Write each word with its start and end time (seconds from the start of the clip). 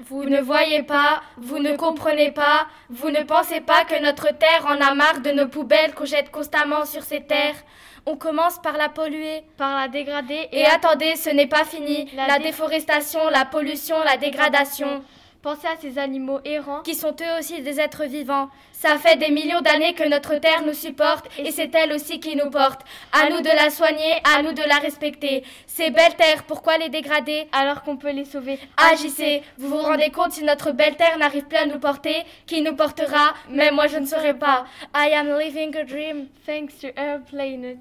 Vous 0.00 0.24
ne 0.24 0.40
voyez 0.40 0.82
pas, 0.82 1.22
vous 1.36 1.60
ne 1.60 1.76
comprenez 1.76 2.32
pas, 2.32 2.66
vous 2.90 3.10
ne 3.10 3.22
pensez 3.22 3.60
pas 3.60 3.84
que 3.84 4.02
notre 4.02 4.36
terre 4.36 4.66
en 4.66 4.80
a 4.80 4.92
marre 4.94 5.20
de 5.20 5.30
nos 5.30 5.46
poubelles 5.46 5.94
qu'on 5.94 6.04
jette 6.04 6.32
constamment 6.32 6.84
sur 6.84 7.02
ces 7.04 7.20
terres. 7.20 7.54
On 8.04 8.16
commence 8.16 8.60
par 8.60 8.76
la 8.76 8.88
polluer, 8.88 9.44
par 9.56 9.78
la 9.78 9.86
dégrader. 9.88 10.48
Et, 10.50 10.66
attendez, 10.66 11.14
ce 11.14 11.30
n'est 11.30 11.46
pas 11.46 11.64
fini. 11.64 12.10
La, 12.16 12.38
déforestation, 12.38 13.20
la 13.30 13.44
pollution, 13.44 13.96
la 14.04 14.16
dégradation. 14.16 15.02
Pensez 15.44 15.66
à 15.66 15.76
ces 15.78 15.98
animaux 15.98 16.40
errants 16.46 16.80
qui 16.80 16.94
sont 16.94 17.14
eux 17.20 17.38
aussi 17.38 17.60
des 17.60 17.78
êtres 17.78 18.06
vivants. 18.06 18.48
Ça 18.72 18.96
fait 18.96 19.16
des 19.16 19.30
millions 19.30 19.60
d'années 19.60 19.92
que 19.92 20.08
notre 20.08 20.36
terre 20.36 20.62
nous 20.64 20.72
supporte 20.72 21.28
et 21.38 21.50
c'est 21.50 21.74
elle 21.74 21.92
aussi 21.92 22.18
qui 22.18 22.34
nous 22.34 22.48
porte. 22.48 22.80
À 23.12 23.28
nous 23.28 23.42
de 23.42 23.54
la 23.54 23.68
soigner, 23.68 24.14
à 24.24 24.40
nous 24.42 24.54
de 24.54 24.62
la 24.66 24.76
respecter. 24.76 25.44
Ces 25.66 25.90
belles 25.90 26.14
terres, 26.16 26.44
pourquoi 26.44 26.78
les 26.78 26.88
dégrader 26.88 27.46
alors 27.52 27.82
qu'on 27.82 27.98
peut 27.98 28.12
les 28.12 28.24
sauver 28.24 28.58
Agissez. 28.90 29.42
Vous 29.58 29.68
vous 29.68 29.82
rendez 29.82 30.08
compte 30.08 30.32
si 30.32 30.44
notre 30.44 30.72
belle 30.72 30.96
terre 30.96 31.18
n'arrive 31.18 31.44
plus 31.44 31.58
à 31.58 31.66
nous 31.66 31.78
porter, 31.78 32.24
qui 32.46 32.62
nous 32.62 32.74
portera? 32.74 33.34
Mais 33.50 33.70
moi 33.70 33.86
je 33.86 33.98
ne 33.98 34.06
saurais 34.06 34.38
pas. 34.38 34.64
I 34.96 35.12
am 35.12 35.28
living 35.38 35.76
a 35.76 35.84
dream 35.84 36.28
thanks 36.46 36.78
to 36.80 36.86
Airplane. 36.96 37.80